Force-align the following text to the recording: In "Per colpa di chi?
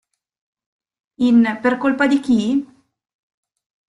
In 1.27 1.59
"Per 1.61 1.77
colpa 1.77 2.07
di 2.07 2.19
chi? 2.19 2.67